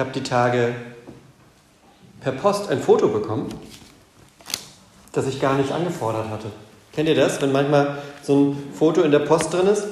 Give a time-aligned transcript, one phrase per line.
[0.00, 0.74] habe die Tage
[2.20, 3.48] per Post ein Foto bekommen,
[5.12, 6.48] das ich gar nicht angefordert hatte.
[6.92, 9.84] Kennt ihr das, wenn manchmal so ein Foto in der Post drin ist,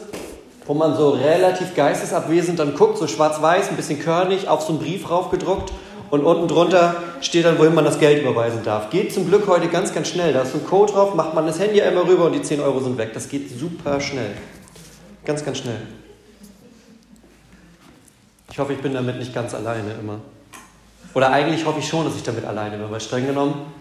[0.66, 4.80] wo man so relativ geistesabwesend dann guckt, so schwarz-weiß, ein bisschen körnig, auf so einen
[4.80, 5.73] Brief raufgedruckt
[6.10, 8.90] und unten drunter steht dann, wohin man das Geld überweisen darf.
[8.90, 10.32] Geht zum Glück heute ganz, ganz schnell.
[10.32, 12.60] Da ist so ein Code drauf, macht man das Handy einmal rüber und die 10
[12.60, 13.12] Euro sind weg.
[13.15, 14.32] Das geht super schnell.
[15.24, 15.80] Ganz, ganz schnell.
[18.51, 20.20] Ich hoffe, ich bin damit nicht ganz alleine immer.
[21.15, 23.73] Oder eigentlich hoffe ich schon, dass ich damit alleine bin, weil streng genommen,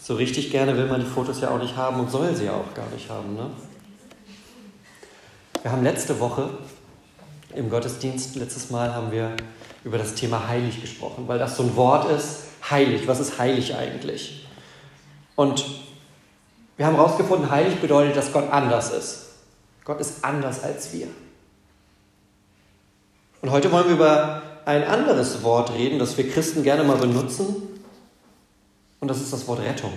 [0.00, 2.52] so richtig gerne will man die Fotos ja auch nicht haben und soll sie ja
[2.52, 3.34] auch gar nicht haben.
[3.34, 3.50] Ne?
[5.62, 6.48] Wir haben letzte Woche
[7.54, 9.36] im Gottesdienst, letztes Mal haben wir
[9.84, 13.08] über das Thema heilig gesprochen, weil das so ein Wort ist, heilig.
[13.08, 14.46] Was ist heilig eigentlich?
[15.34, 15.64] Und
[16.76, 19.26] wir haben herausgefunden, heilig bedeutet, dass Gott anders ist.
[19.84, 21.08] Gott ist anders als wir.
[23.42, 27.62] Und heute wollen wir über ein anderes Wort reden, das wir Christen gerne mal benutzen.
[29.00, 29.92] Und das ist das Wort Rettung.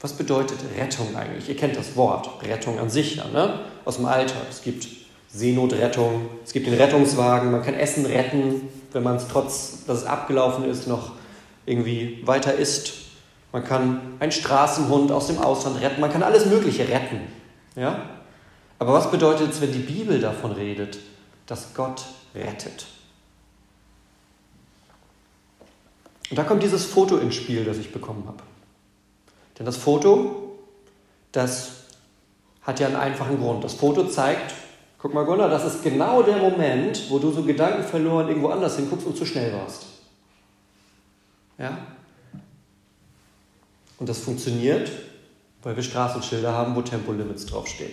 [0.00, 1.48] Was bedeutet Rettung eigentlich?
[1.48, 3.60] Ihr kennt das Wort Rettung an sich ja, ne?
[3.84, 4.42] aus dem Alltag.
[4.50, 4.86] Es gibt
[5.28, 10.04] Seenotrettung, es gibt den Rettungswagen, man kann Essen retten, wenn man es trotz, dass es
[10.04, 11.12] abgelaufen ist, noch
[11.66, 12.92] irgendwie weiter isst.
[13.50, 17.20] Man kann einen Straßenhund aus dem Ausland retten, man kann alles Mögliche retten.
[17.74, 18.02] Ja?
[18.78, 20.98] Aber was bedeutet es, wenn die Bibel davon redet,
[21.46, 22.86] dass Gott rettet?
[26.30, 28.42] Und da kommt dieses Foto ins Spiel, das ich bekommen habe.
[29.58, 30.58] Denn das Foto,
[31.32, 31.84] das
[32.62, 33.62] hat ja einen einfachen Grund.
[33.62, 34.54] Das Foto zeigt,
[34.98, 38.76] guck mal Gunnar, das ist genau der Moment, wo du so Gedanken verloren irgendwo anders
[38.76, 39.86] hinguckst und zu schnell warst.
[41.58, 41.78] Ja?
[43.98, 44.90] Und das funktioniert,
[45.62, 47.92] weil wir Straßenschilder haben, wo Tempolimits draufstehen.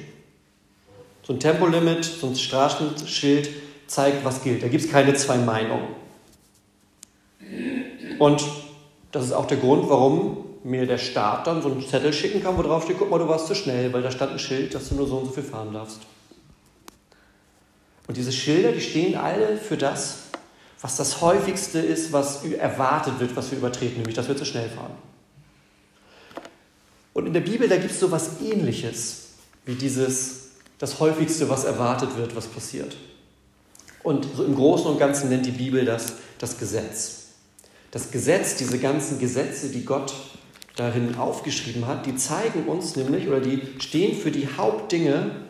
[1.24, 3.50] So ein Tempolimit, so ein Straßenschild
[3.88, 4.64] zeigt, was gilt.
[4.64, 5.88] Da gibt es keine zwei Meinungen.
[8.20, 8.44] Und
[9.12, 12.58] das ist auch der Grund, warum mir der Staat dann so einen Zettel schicken kann,
[12.58, 14.90] wo drauf steht, guck mal, du warst zu schnell, weil da stand ein Schild, dass
[14.90, 16.02] du nur so und so viel fahren darfst.
[18.08, 20.24] Und diese Schilder, die stehen alle für das,
[20.82, 24.70] was das häufigste ist, was erwartet wird, was wir übertreten, nämlich dass wir zu schnell
[24.70, 24.94] fahren.
[27.14, 29.30] Und in der Bibel, da gibt es so etwas Ähnliches
[29.66, 30.51] wie dieses,
[30.82, 32.98] das häufigste, was erwartet wird, was passiert.
[34.02, 37.28] Und im Großen und Ganzen nennt die Bibel das das Gesetz.
[37.92, 40.14] Das Gesetz, diese ganzen Gesetze, die Gott
[40.76, 45.46] darin aufgeschrieben hat, die zeigen uns nämlich oder die stehen für die Hauptdinge,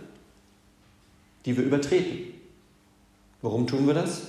[1.45, 2.33] die wir übertreten.
[3.41, 4.23] Warum tun wir das?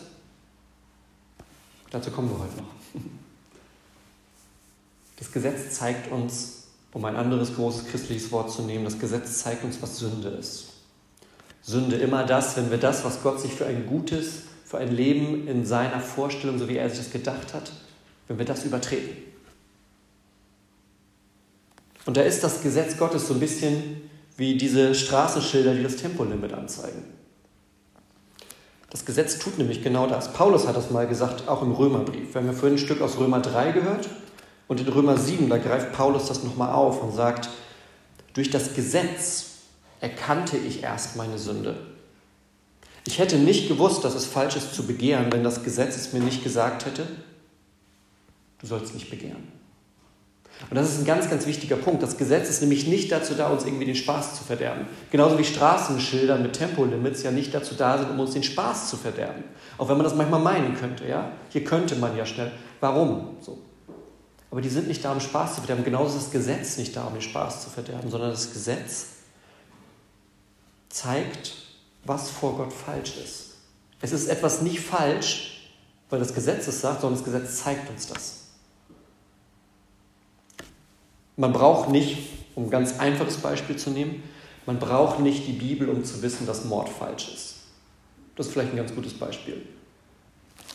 [1.90, 3.02] Dazu kommen wir heute noch.
[5.18, 9.64] Das Gesetz zeigt uns, um ein anderes großes christliches Wort zu nehmen, das Gesetz zeigt
[9.64, 10.71] uns, was Sünde ist.
[11.62, 15.46] Sünde immer das, wenn wir das, was Gott sich für ein gutes, für ein Leben
[15.46, 17.72] in seiner Vorstellung, so wie er sich das gedacht hat,
[18.26, 19.16] wenn wir das übertreten.
[22.04, 26.52] Und da ist das Gesetz Gottes so ein bisschen wie diese Straßenschilder, die das Tempolimit
[26.52, 27.04] anzeigen.
[28.90, 30.32] Das Gesetz tut nämlich genau das.
[30.32, 32.34] Paulus hat das mal gesagt, auch im Römerbrief.
[32.34, 34.08] Wir haben ja vorhin ein Stück aus Römer 3 gehört
[34.68, 37.48] und in Römer 7, da greift Paulus das nochmal auf und sagt,
[38.34, 39.51] durch das Gesetz
[40.02, 41.76] erkannte ich erst meine Sünde.
[43.06, 46.20] Ich hätte nicht gewusst, dass es falsch ist zu begehren, wenn das Gesetz es mir
[46.20, 47.06] nicht gesagt hätte,
[48.58, 49.48] du sollst nicht begehren.
[50.70, 52.02] Und das ist ein ganz, ganz wichtiger Punkt.
[52.02, 54.86] Das Gesetz ist nämlich nicht dazu da, uns irgendwie den Spaß zu verderben.
[55.10, 58.96] Genauso wie Straßenschilder mit Tempolimits ja nicht dazu da sind, um uns den Spaß zu
[58.96, 59.44] verderben.
[59.78, 61.06] Auch wenn man das manchmal meinen könnte.
[61.08, 61.32] Ja?
[61.50, 62.52] Hier könnte man ja schnell.
[62.80, 63.36] Warum?
[63.40, 63.58] So.
[64.50, 65.84] Aber die sind nicht da, um Spaß zu verderben.
[65.84, 69.06] Genauso ist das Gesetz nicht da, um den Spaß zu verderben, sondern das Gesetz
[70.92, 71.54] zeigt,
[72.04, 73.54] was vor Gott falsch ist.
[74.00, 75.70] Es ist etwas nicht falsch,
[76.10, 78.38] weil das Gesetz es sagt, sondern das Gesetz zeigt uns das.
[81.36, 82.18] Man braucht nicht,
[82.54, 84.22] um ein ganz einfaches Beispiel zu nehmen,
[84.66, 87.54] man braucht nicht die Bibel, um zu wissen, dass Mord falsch ist.
[88.36, 89.62] Das ist vielleicht ein ganz gutes Beispiel.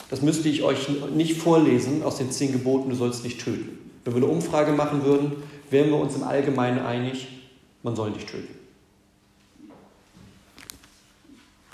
[0.09, 3.91] Das müsste ich euch nicht vorlesen aus den zehn Geboten, du sollst nicht töten.
[4.03, 7.27] Wenn wir eine Umfrage machen würden, wären wir uns im Allgemeinen einig,
[7.83, 8.66] man soll nicht töten.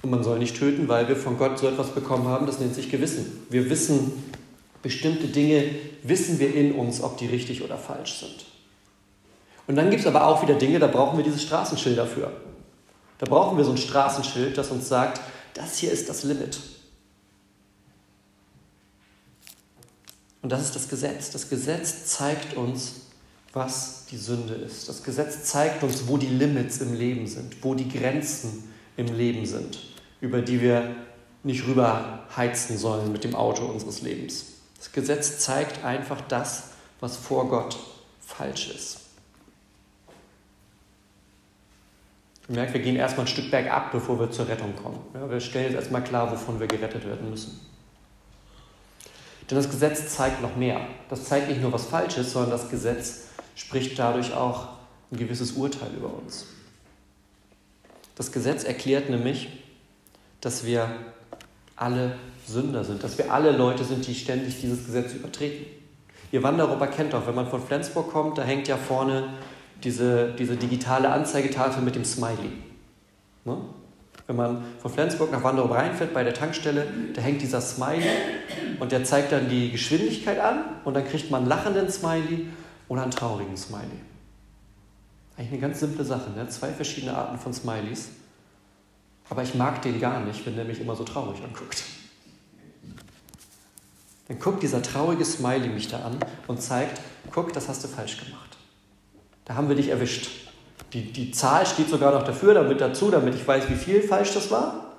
[0.04, 2.76] Und man soll nicht töten, weil wir von Gott so etwas bekommen haben, das nennt
[2.76, 3.46] sich Gewissen.
[3.50, 4.12] Wir wissen,
[4.84, 5.74] Bestimmte Dinge
[6.04, 8.46] wissen wir in uns, ob die richtig oder falsch sind.
[9.66, 12.34] Und dann gibt es aber auch wieder Dinge, da brauchen wir dieses Straßenschild dafür.
[13.18, 15.22] Da brauchen wir so ein Straßenschild, das uns sagt,
[15.54, 16.60] das hier ist das Limit.
[20.42, 21.32] Und das ist das Gesetz.
[21.32, 22.96] Das Gesetz zeigt uns,
[23.54, 24.90] was die Sünde ist.
[24.90, 29.46] Das Gesetz zeigt uns, wo die Limits im Leben sind, wo die Grenzen im Leben
[29.46, 29.80] sind,
[30.24, 30.96] über die wir
[31.44, 34.46] nicht rüber heizen sollen mit dem Auto unseres Lebens.
[34.78, 36.70] Das Gesetz zeigt einfach das,
[37.02, 37.78] was vor Gott
[38.22, 39.00] falsch ist.
[42.48, 45.00] Ihr merkt, wir gehen erstmal ein Stück bergab, bevor wir zur Rettung kommen.
[45.14, 47.60] Ja, wir stellen jetzt erstmal klar, wovon wir gerettet werden müssen.
[49.50, 50.88] Denn das Gesetz zeigt noch mehr.
[51.10, 53.24] Das zeigt nicht nur, was falsch ist, sondern das Gesetz
[53.56, 54.70] spricht dadurch auch
[55.12, 56.46] ein gewisses Urteil über uns.
[58.16, 59.63] Das Gesetz erklärt nämlich,
[60.44, 60.90] dass wir
[61.78, 65.66] alle Sünder sind, dass wir alle Leute sind, die ständig dieses Gesetz übertreten.
[66.34, 69.30] Ihr Wandereuropa kennt doch, wenn man von Flensburg kommt, da hängt ja vorne
[69.84, 72.52] diese, diese digitale Anzeigetafel mit dem Smiley.
[73.46, 73.58] Ne?
[74.28, 78.10] Wenn man von Flensburg nach Wanderung reinfährt bei der Tankstelle, da hängt dieser Smiley
[78.80, 82.48] und der zeigt dann die Geschwindigkeit an und dann kriegt man einen lachenden Smiley
[82.90, 83.86] oder einen traurigen Smiley.
[85.38, 86.48] Eigentlich eine ganz simple Sache, ne?
[86.50, 88.10] zwei verschiedene Arten von Smileys.
[89.34, 91.82] Aber ich mag den gar nicht, wenn der mich immer so traurig anguckt.
[94.28, 97.02] Dann guckt dieser traurige Smiley mich da an und zeigt,
[97.32, 98.56] guck, das hast du falsch gemacht.
[99.46, 100.30] Da haben wir dich erwischt.
[100.94, 104.36] Die, die Zahl steht sogar noch dafür, damit dazu, damit ich weiß, wie viel falsch
[104.36, 104.94] das war.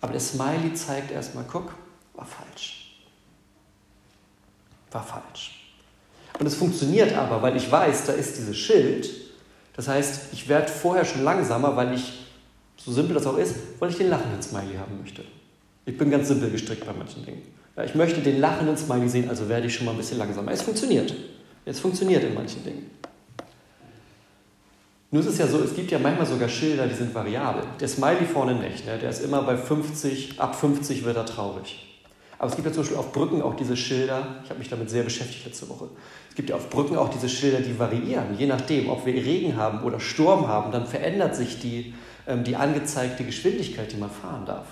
[0.00, 1.74] Aber der Smiley zeigt erstmal, guck,
[2.14, 3.04] war falsch.
[4.90, 5.74] War falsch.
[6.38, 9.06] Und es funktioniert aber, weil ich weiß, da ist dieses Schild.
[9.76, 12.20] Das heißt, ich werde vorher schon langsamer, weil ich,
[12.84, 15.22] so simpel das auch ist, weil ich den lachenden Smiley haben möchte.
[15.84, 17.42] Ich bin ganz simpel gestrickt bei manchen Dingen.
[17.76, 20.52] Ja, ich möchte den lachenden Smiley sehen, also werde ich schon mal ein bisschen langsamer.
[20.52, 21.14] Es funktioniert.
[21.64, 22.90] Es funktioniert in manchen Dingen.
[25.10, 27.64] Nur ist es ja so, es gibt ja manchmal sogar Schilder, die sind variabel.
[27.80, 28.96] Der Smiley vorne nicht, ne?
[28.96, 31.86] der ist immer bei 50, ab 50 wird er traurig.
[32.38, 34.88] Aber es gibt ja zum Beispiel auf Brücken auch diese Schilder, ich habe mich damit
[34.88, 35.88] sehr beschäftigt letzte Woche.
[36.30, 38.38] Es gibt ja auf Brücken auch diese Schilder, die variieren.
[38.38, 41.92] Je nachdem, ob wir Regen haben oder Sturm haben, dann verändert sich die,
[42.44, 44.66] die angezeigte Geschwindigkeit, die man fahren darf.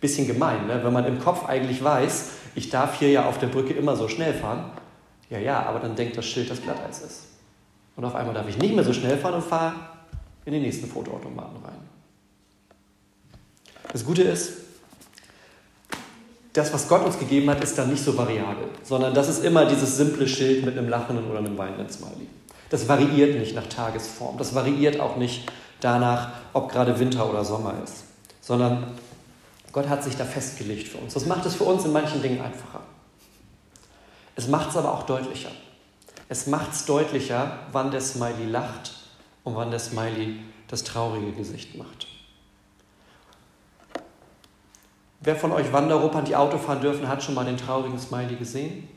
[0.00, 0.80] Bisschen gemein, ne?
[0.84, 4.08] wenn man im Kopf eigentlich weiß, ich darf hier ja auf der Brücke immer so
[4.08, 4.70] schnell fahren.
[5.30, 7.20] Ja, ja, aber dann denkt das Schild, dass Glatteis ist.
[7.96, 9.74] Und auf einmal darf ich nicht mehr so schnell fahren und fahre
[10.44, 11.78] in den nächsten Fotoautomaten rein.
[13.92, 14.52] Das Gute ist,
[16.52, 19.66] das, was Gott uns gegeben hat, ist dann nicht so variabel, sondern das ist immer
[19.66, 22.28] dieses simple Schild mit einem lachenden oder einem weinenden Smiley.
[22.70, 25.50] Das variiert nicht nach Tagesform, das variiert auch nicht
[25.84, 28.04] danach, ob gerade Winter oder Sommer ist,
[28.40, 28.84] sondern
[29.72, 31.14] Gott hat sich da festgelegt für uns.
[31.14, 32.80] Das macht es für uns in manchen Dingen einfacher.
[34.36, 35.50] Es macht es aber auch deutlicher.
[36.28, 38.94] Es macht es deutlicher, wann der Smiley lacht
[39.44, 42.06] und wann der Smiley das traurige Gesicht macht.
[45.20, 48.88] Wer von euch Wanderruppern, die Auto fahren dürfen, hat schon mal den traurigen Smiley gesehen?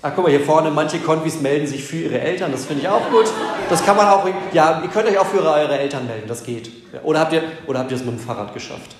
[0.00, 2.88] Ah, guck mal, hier vorne, manche Konvis melden sich für ihre Eltern, das finde ich
[2.88, 3.26] auch gut.
[3.68, 6.70] Das kann man auch, ja, ihr könnt euch auch für eure Eltern melden, das geht.
[7.02, 8.94] Oder habt ihr, oder habt ihr es mit dem Fahrrad geschafft?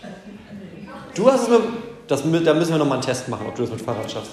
[1.14, 1.60] Du hast es mit,
[2.08, 4.32] das, da müssen wir nochmal einen Test machen, ob du es mit dem Fahrrad schaffst.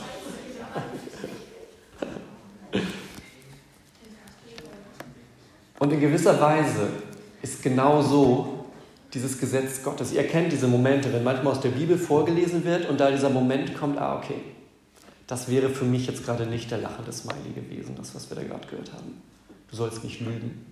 [5.77, 6.87] Und in gewisser Weise
[7.43, 8.65] ist genau so
[9.13, 10.13] dieses Gesetz Gottes.
[10.13, 13.77] Ihr kennt diese Momente, wenn manchmal aus der Bibel vorgelesen wird und da dieser Moment
[13.77, 14.41] kommt, ah, okay,
[15.27, 18.43] das wäre für mich jetzt gerade nicht der lachende Smiley gewesen, das, was wir da
[18.43, 19.21] gerade gehört haben.
[19.69, 20.65] Du sollst nicht lügen.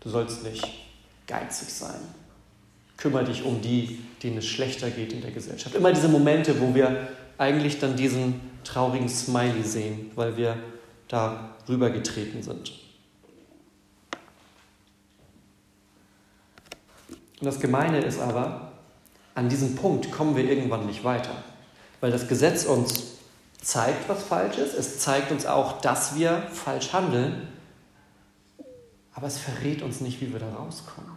[0.00, 0.66] Du sollst nicht
[1.26, 2.00] geizig sein.
[2.96, 5.74] Kümmere dich um die, denen es schlechter geht in der Gesellschaft.
[5.74, 10.58] Immer diese Momente, wo wir eigentlich dann diesen traurigen Smiley sehen, weil wir
[11.06, 12.72] da rübergetreten sind.
[17.40, 18.72] Und das Gemeine ist aber,
[19.34, 21.30] an diesem Punkt kommen wir irgendwann nicht weiter,
[22.00, 23.07] weil das Gesetz uns
[23.60, 24.74] zeigt, was falsch ist.
[24.74, 27.48] Es zeigt uns auch, dass wir falsch handeln,
[29.14, 31.10] aber es verrät uns nicht, wie wir da rauskommen.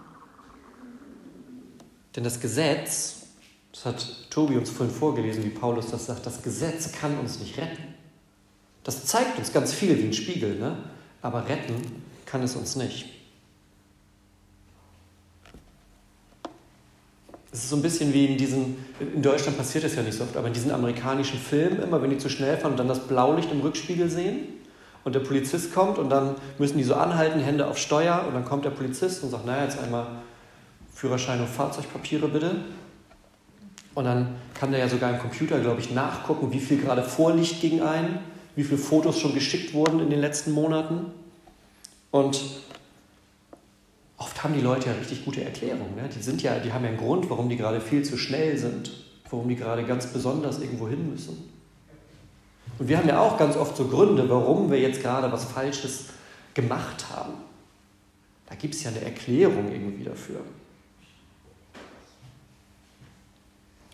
[2.15, 3.27] Denn das Gesetz,
[3.71, 7.57] das hat Tobi uns vorhin vorgelesen, wie Paulus das sagt, das Gesetz kann uns nicht
[7.57, 7.95] retten.
[8.83, 10.77] Das zeigt uns ganz viel wie ein Spiegel, ne?
[11.21, 13.20] aber retten kann es uns nicht.
[17.53, 20.23] Es ist so ein bisschen wie in diesen, in Deutschland passiert das ja nicht so
[20.23, 23.07] oft, aber in diesen amerikanischen Filmen immer, wenn die zu schnell fahren und dann das
[23.07, 24.47] Blaulicht im Rückspiegel sehen
[25.03, 28.45] und der Polizist kommt und dann müssen die so anhalten, Hände auf Steuer und dann
[28.45, 30.07] kommt der Polizist und sagt, naja, jetzt einmal
[30.93, 32.55] Führerschein und Fahrzeugpapiere bitte.
[33.95, 37.59] Und dann kann der ja sogar im Computer, glaube ich, nachgucken, wie viel gerade vorliegt
[37.59, 38.19] gegen einen,
[38.55, 41.07] wie viele Fotos schon geschickt wurden in den letzten Monaten.
[42.11, 42.41] Und
[44.43, 45.95] haben die Leute ja richtig gute Erklärungen.
[45.95, 46.09] Ne?
[46.15, 48.91] Die, sind ja, die haben ja einen Grund, warum die gerade viel zu schnell sind,
[49.29, 51.49] warum die gerade ganz besonders irgendwo hin müssen.
[52.79, 56.05] Und wir haben ja auch ganz oft so Gründe, warum wir jetzt gerade was Falsches
[56.53, 57.33] gemacht haben.
[58.47, 60.41] Da gibt es ja eine Erklärung irgendwie dafür.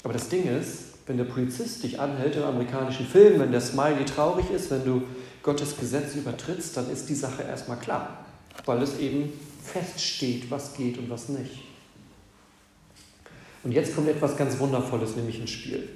[0.04, 4.06] Aber das Ding ist, wenn der Polizist dich anhält im amerikanischen Film, wenn der Smiley
[4.06, 5.04] traurig ist, wenn du
[5.44, 8.26] Gottes Gesetz übertrittst, dann ist die Sache erstmal klar,
[8.66, 9.34] weil es eben
[9.68, 11.64] feststeht, was geht und was nicht.
[13.64, 15.90] Und jetzt kommt etwas ganz Wundervolles nämlich ins Spiel.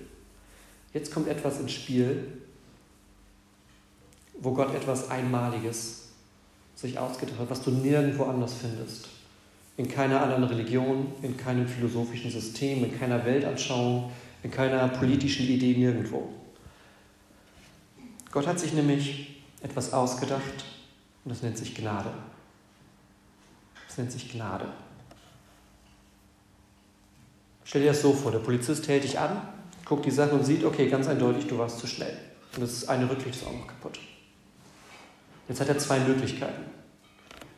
[0.93, 2.27] Jetzt kommt etwas ins Spiel,
[4.39, 6.09] wo Gott etwas Einmaliges
[6.75, 9.07] sich ausgedacht hat, was du nirgendwo anders findest.
[9.77, 14.11] In keiner anderen Religion, in keinem philosophischen System, in keiner Weltanschauung,
[14.43, 16.29] in keiner politischen Idee, nirgendwo.
[18.31, 20.65] Gott hat sich nämlich etwas ausgedacht
[21.23, 22.09] und das nennt sich Gnade.
[23.91, 24.71] Das nennt sich Gnade.
[27.65, 29.41] Stell dir das so vor, der Polizist hält dich an,
[29.83, 32.17] guckt die Sache und sieht, okay, ganz eindeutig, du warst zu schnell.
[32.55, 33.99] Und das eine Rücklicht ist auch noch kaputt.
[35.49, 36.63] Jetzt hat er zwei Möglichkeiten.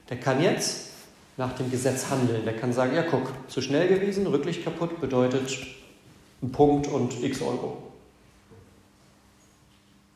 [0.09, 0.89] Der kann jetzt
[1.37, 2.43] nach dem Gesetz handeln.
[2.45, 5.55] Der kann sagen, ja guck, zu schnell gewesen, Rücklicht kaputt, bedeutet
[6.41, 7.93] ein Punkt und x Euro.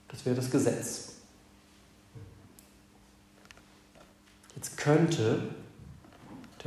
[0.08, 1.18] Das wäre das Gesetz.
[4.56, 5.54] Jetzt könnte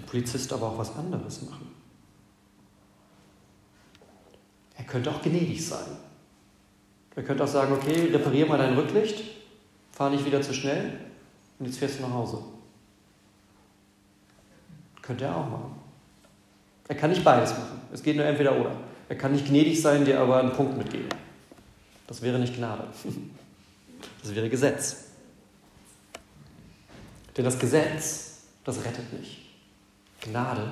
[0.00, 1.68] der Polizist aber auch was anderes machen.
[4.76, 5.86] Er könnte auch gnädig sein.
[7.16, 9.22] Er könnte auch sagen, okay, reparier mal dein Rücklicht,
[9.92, 10.98] fahr nicht wieder zu schnell
[11.58, 12.38] und jetzt fährst du nach Hause.
[15.02, 15.76] Könnte er auch machen.
[16.88, 17.80] Er kann nicht beides machen.
[17.92, 18.72] Es geht nur entweder oder.
[19.08, 21.08] Er kann nicht gnädig sein, dir aber einen Punkt mitgeben.
[22.06, 22.84] Das wäre nicht Gnade.
[24.22, 25.04] Das wäre Gesetz.
[27.36, 29.49] Denn das Gesetz, das rettet nicht.
[30.20, 30.70] Gnade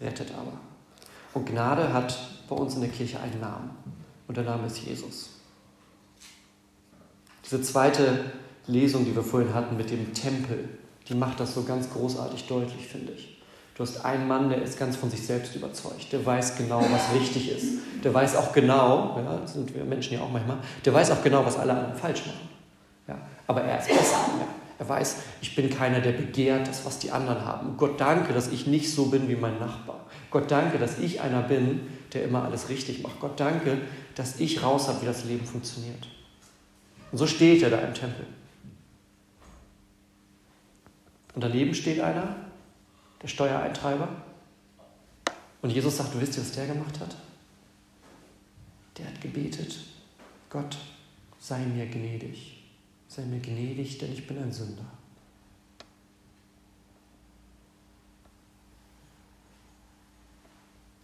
[0.00, 0.52] rettet aber.
[1.32, 2.16] Und Gnade hat
[2.48, 3.70] bei uns in der Kirche einen Namen.
[4.26, 5.30] Und der Name ist Jesus.
[7.44, 8.32] Diese zweite
[8.66, 10.68] Lesung, die wir vorhin hatten mit dem Tempel,
[11.08, 13.42] die macht das so ganz großartig deutlich, finde ich.
[13.74, 16.12] Du hast einen Mann, der ist ganz von sich selbst überzeugt.
[16.12, 17.82] Der weiß genau, was richtig ist.
[18.04, 21.22] Der weiß auch genau, ja, das sind wir Menschen ja auch manchmal, der weiß auch
[21.22, 22.48] genau, was alle anderen falsch machen.
[23.08, 24.16] Ja, aber er ist besser.
[24.78, 27.76] Er weiß, ich bin keiner, der begehrt das, was die anderen haben.
[27.76, 30.00] Gott danke, dass ich nicht so bin wie mein Nachbar.
[30.30, 31.80] Gott danke, dass ich einer bin,
[32.12, 33.20] der immer alles richtig macht.
[33.20, 33.78] Gott danke,
[34.14, 36.08] dass ich raus habe, wie das Leben funktioniert.
[37.12, 38.26] Und so steht er da im Tempel.
[41.34, 42.36] Und daneben steht einer,
[43.22, 44.08] der Steuereintreiber.
[45.62, 47.16] Und Jesus sagt, du wisst ihr, was der gemacht hat?
[48.98, 49.76] Der hat gebetet,
[50.50, 50.76] Gott,
[51.38, 52.53] sei mir gnädig.
[53.14, 54.84] Sei mir gnädig, denn ich bin ein Sünder.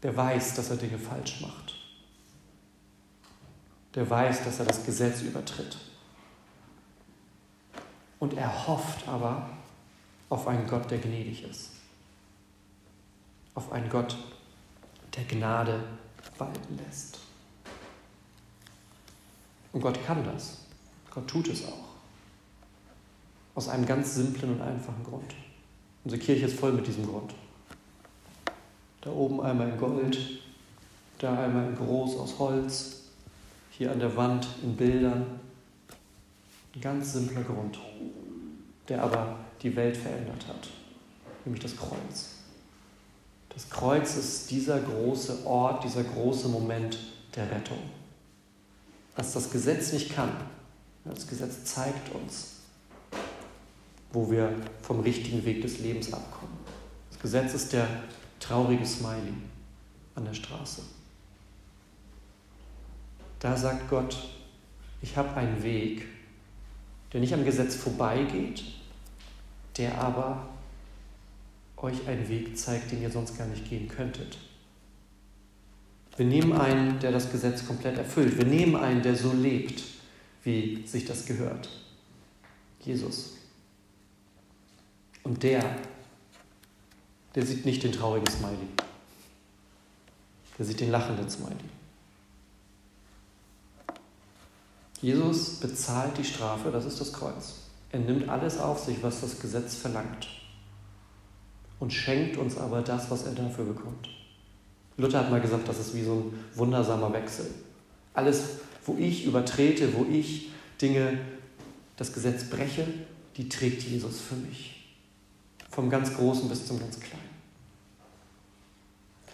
[0.02, 1.74] Der weiß, dass er Dinge falsch macht.
[3.94, 5.76] Der weiß, dass er das Gesetz übertritt.
[8.18, 9.50] Und er hofft aber
[10.28, 11.70] auf einen Gott, der gnädig ist
[13.54, 14.16] auf einen Gott,
[15.14, 15.84] der Gnade
[16.38, 17.18] walten lässt.
[19.72, 20.58] Und Gott kann das.
[21.10, 21.89] Gott tut es auch.
[23.54, 25.34] Aus einem ganz simplen und einfachen Grund.
[26.04, 27.34] Unsere Kirche ist voll mit diesem Grund.
[29.02, 30.18] Da oben einmal in Gold,
[31.18, 33.02] da einmal in groß aus Holz,
[33.70, 35.40] hier an der Wand in Bildern.
[36.74, 37.78] Ein ganz simpler Grund,
[38.88, 40.68] der aber die Welt verändert hat,
[41.44, 42.36] nämlich das Kreuz.
[43.48, 46.98] Das Kreuz ist dieser große Ort, dieser große Moment
[47.34, 47.78] der Rettung.
[49.16, 50.30] Was das Gesetz nicht kann.
[51.04, 52.59] Das Gesetz zeigt uns,
[54.12, 56.58] wo wir vom richtigen Weg des Lebens abkommen.
[57.10, 57.86] Das Gesetz ist der
[58.40, 59.34] traurige Smiley
[60.14, 60.82] an der Straße.
[63.38, 64.16] Da sagt Gott,
[65.02, 66.06] ich habe einen Weg,
[67.12, 68.62] der nicht am Gesetz vorbeigeht,
[69.76, 70.48] der aber
[71.76, 74.36] euch einen Weg zeigt, den ihr sonst gar nicht gehen könntet.
[76.16, 78.36] Wir nehmen einen, der das Gesetz komplett erfüllt.
[78.36, 79.82] Wir nehmen einen, der so lebt,
[80.42, 81.70] wie sich das gehört.
[82.80, 83.39] Jesus.
[85.22, 85.62] Und der,
[87.34, 88.68] der sieht nicht den traurigen Smiley.
[90.58, 91.56] Der sieht den lachenden Smiley.
[95.00, 97.54] Jesus bezahlt die Strafe, das ist das Kreuz.
[97.92, 100.28] Er nimmt alles auf sich, was das Gesetz verlangt
[101.80, 104.08] und schenkt uns aber das, was er dafür bekommt.
[104.96, 107.46] Luther hat mal gesagt, das ist wie so ein wundersamer Wechsel.
[108.12, 108.42] Alles,
[108.84, 110.50] wo ich übertrete, wo ich
[110.80, 111.18] Dinge,
[111.96, 112.86] das Gesetz breche,
[113.36, 114.79] die trägt Jesus für mich.
[115.70, 117.30] Vom ganz Großen bis zum ganz Kleinen.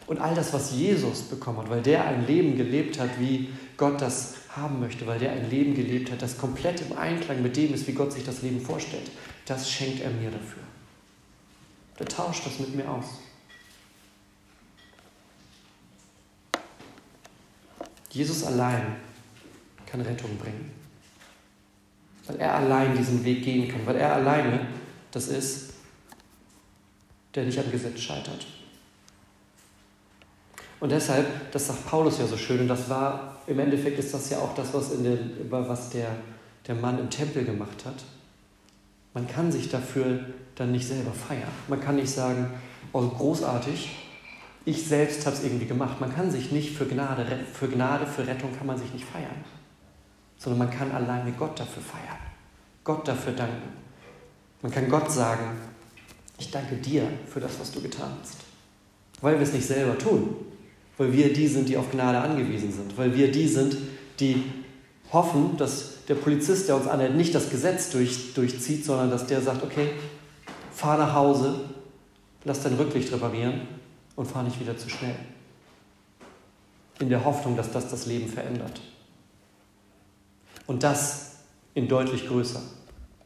[0.07, 4.01] Und all das, was Jesus bekommen hat, weil der ein Leben gelebt hat, wie Gott
[4.01, 7.75] das haben möchte, weil der ein Leben gelebt hat, das komplett im Einklang mit dem
[7.75, 9.11] ist, wie Gott sich das Leben vorstellt,
[9.47, 10.63] das schenkt er mir dafür.
[11.99, 13.07] Der tauscht das mit mir aus.
[18.11, 18.97] Jesus allein
[19.87, 20.71] kann Rettung bringen.
[22.27, 24.67] Weil er allein diesen Weg gehen kann, weil er alleine
[25.11, 25.75] das ist,
[27.37, 28.47] der nicht am Gesetz scheitert.
[30.81, 34.31] Und deshalb, das sagt Paulus ja so schön, und das war, im Endeffekt ist das
[34.31, 36.09] ja auch das, was, in den, was der,
[36.67, 38.05] der Mann im Tempel gemacht hat.
[39.15, 40.21] Man kann sich dafür
[40.57, 41.49] dann nicht selber feiern.
[41.69, 42.51] Man kann nicht sagen,
[42.93, 43.91] oh großartig,
[44.67, 46.01] ich selbst habe es irgendwie gemacht.
[46.01, 49.45] Man kann sich nicht für Gnade, für Gnade, für Rettung kann man sich nicht feiern,
[50.37, 52.19] sondern man kann alleine Gott dafür feiern,
[52.85, 53.73] Gott dafür danken.
[54.63, 55.57] Man kann Gott sagen,
[56.39, 58.37] ich danke dir für das, was du getan hast,
[59.21, 60.37] weil wir es nicht selber tun,
[60.99, 63.77] weil wir die sind, die auf Gnade angewiesen sind, weil wir die sind,
[64.21, 64.43] die
[65.13, 69.41] hoffen, dass der Polizist, der uns anhält, nicht das Gesetz durch, durchzieht, sondern dass der
[69.41, 69.91] sagt, okay,
[70.73, 71.61] fahr nach Hause,
[72.45, 73.63] lass dein Rücklicht reparieren
[74.15, 75.17] und fahr nicht wieder zu schnell.
[76.99, 78.81] In der Hoffnung, dass das das Leben verändert.
[80.67, 81.37] Und das
[81.75, 82.63] in deutlich größer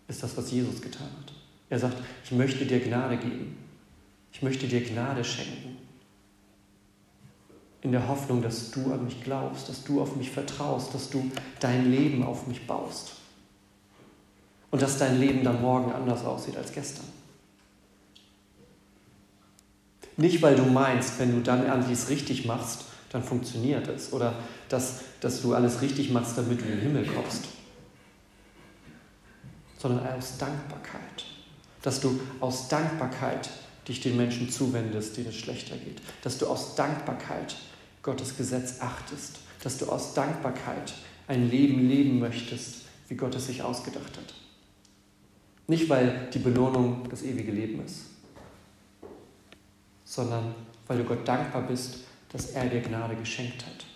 [0.08, 1.39] ist das, was Jesus getan hat.
[1.70, 3.56] Er sagt, ich möchte dir Gnade geben.
[4.32, 5.78] Ich möchte dir Gnade schenken
[7.82, 11.30] in der Hoffnung, dass du an mich glaubst, dass du auf mich vertraust, dass du
[11.60, 13.12] dein Leben auf mich baust.
[14.70, 17.06] Und dass dein Leben dann morgen anders aussieht als gestern.
[20.16, 24.12] Nicht, weil du meinst, wenn du dann alles richtig machst, dann funktioniert es.
[24.12, 24.34] Oder
[24.68, 27.46] dass, dass du alles richtig machst, damit du in den Himmel kommst.
[29.78, 31.24] Sondern aus Dankbarkeit.
[31.82, 33.50] Dass du aus Dankbarkeit
[33.88, 36.00] dich den Menschen zuwendest, denen es schlechter geht.
[36.22, 37.56] Dass du aus Dankbarkeit
[38.02, 40.94] Gottes Gesetz achtest, dass du aus Dankbarkeit
[41.28, 44.34] ein Leben leben möchtest, wie Gott es sich ausgedacht hat.
[45.66, 48.00] Nicht, weil die Belohnung das ewige Leben ist,
[50.04, 50.54] sondern
[50.88, 51.98] weil du Gott dankbar bist,
[52.30, 53.86] dass er dir Gnade geschenkt hat.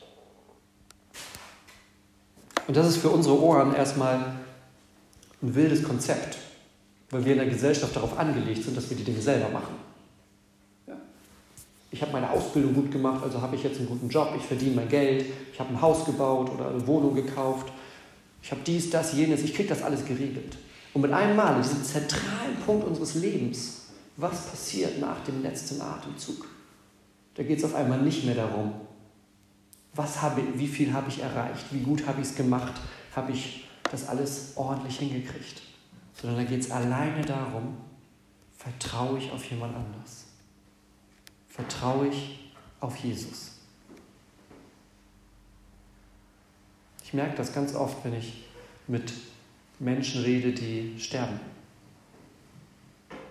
[2.67, 4.37] Und das ist für unsere Ohren erstmal
[5.43, 6.39] ein wildes Konzept,
[7.15, 9.75] weil wir in der Gesellschaft darauf angelegt sind, dass wir die Dinge selber machen
[11.95, 14.75] ich habe meine Ausbildung gut gemacht, also habe ich jetzt einen guten Job, ich verdiene
[14.75, 17.73] mein Geld, ich habe ein Haus gebaut oder eine Wohnung gekauft,
[18.43, 20.59] ich habe dies, das, jenes, ich kriege das alles geregelt.
[20.93, 25.81] Und mit einem Mal, in diesem zentralen Punkt unseres Lebens, was passiert nach dem letzten
[25.81, 26.45] Atemzug?
[27.37, 28.75] Da geht es auf einmal nicht mehr darum,
[29.95, 32.73] was habe, wie viel habe ich erreicht, wie gut habe ich es gemacht,
[33.15, 35.63] habe ich das alles ordentlich hingekriegt,
[36.15, 37.77] sondern da geht es alleine darum,
[38.57, 40.25] vertraue ich auf jemand anders
[41.55, 42.51] vertraue ich
[42.81, 43.53] auf Jesus.
[47.05, 48.43] Ich merke das ganz oft, wenn ich
[48.89, 49.13] mit
[49.79, 51.39] Menschen rede, die sterben.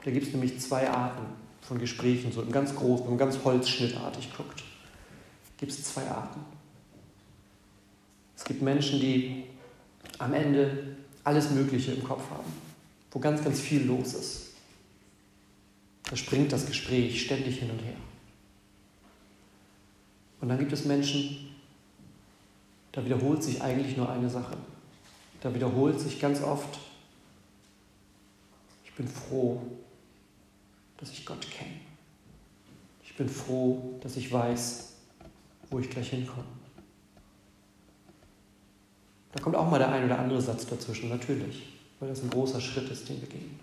[0.06, 1.26] Da gibt es nämlich zwei Arten
[1.62, 4.64] von Gesprächen, so im ganz großen, im ganz holzschnittartig guckt.
[5.58, 6.40] Gibt es zwei Arten.
[8.38, 9.44] Es gibt Menschen, die
[10.18, 12.52] am Ende alles Mögliche im Kopf haben,
[13.14, 14.54] wo ganz, ganz viel los ist.
[16.10, 17.96] Da springt das Gespräch ständig hin und her.
[20.42, 21.56] Und dann gibt es Menschen,
[22.92, 24.58] da wiederholt sich eigentlich nur eine Sache.
[25.42, 26.80] Da wiederholt sich ganz oft,
[28.84, 29.62] ich bin froh,
[30.98, 31.80] dass ich Gott kenne.
[33.04, 34.94] Ich bin froh, dass ich weiß,
[35.70, 36.46] wo ich gleich hinkomme.
[39.32, 41.64] Da kommt auch mal der ein oder andere Satz dazwischen, natürlich,
[42.04, 43.58] weil das ein großer Schritt ist, den wir gehen.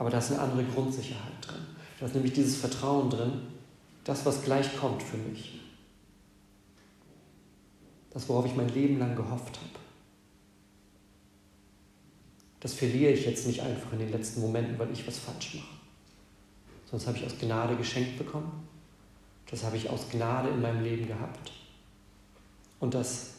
[0.00, 1.64] Aber da ist eine andere Grundsicherheit drin.
[2.00, 3.40] Da ist nämlich dieses Vertrauen drin,
[4.02, 5.60] das, was gleich kommt für mich.
[8.10, 9.84] Das, worauf ich mein Leben lang gehofft habe.
[12.58, 15.76] Das verliere ich jetzt nicht einfach in den letzten Momenten, weil ich was falsch mache.
[16.90, 18.66] Sonst habe ich aus Gnade geschenkt bekommen.
[19.48, 21.52] Das habe ich aus Gnade in meinem Leben gehabt.
[22.80, 23.34] Und das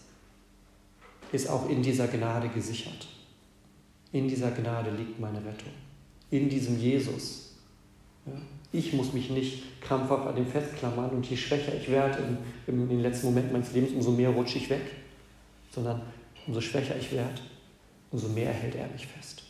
[1.33, 3.09] ist auch in dieser Gnade gesichert.
[4.15, 5.73] In dieser Gnade liegt meine Rettung.
[6.31, 7.51] In diesem Jesus.
[8.25, 8.31] Ja?
[8.71, 12.23] Ich muss mich nicht krampfhaft an dem festklammern und je schwächer ich werde
[12.65, 14.83] in, in, den letzten Momenten meines Lebens, umso mehr rutsche ich weg,
[15.69, 16.01] sondern
[16.47, 17.41] umso schwächer ich werde,
[18.09, 19.43] umso mehr hält er mich fest.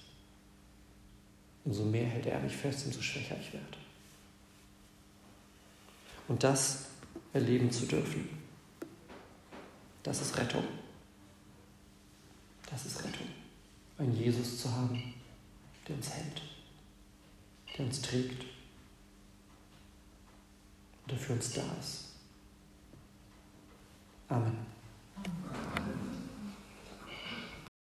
[1.64, 3.78] Umso mehr hält er mich fest, umso schwächer ich werde.
[6.28, 6.88] Und das
[7.34, 8.28] erleben zu dürfen.
[10.02, 10.64] Das ist Rettung.
[12.72, 13.45] Das ist Rettung
[13.98, 15.14] einen Jesus zu haben,
[15.88, 16.42] der uns hält,
[17.78, 18.44] der uns trägt
[21.02, 22.16] und der für uns da ist.
[24.28, 24.58] Amen.
[25.16, 26.15] Amen.